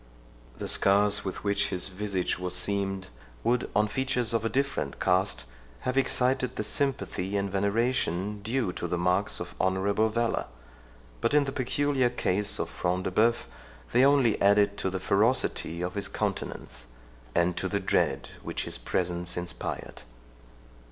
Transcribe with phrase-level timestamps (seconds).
[0.57, 3.09] The scars with which his visage was seamed,
[3.43, 5.45] would, on features of a different cast,
[5.81, 10.47] have excited the sympathy and veneration due to the marks of honourable valour;
[11.21, 13.43] but, in the peculiar case of Front de Bœuf,
[13.91, 16.87] they only added to the ferocity of his countenance,
[17.35, 20.01] and to the dread which his presence inspired.